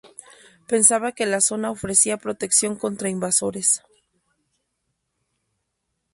[0.71, 3.83] Pensaban que la zona ofrecía protección contra invasores.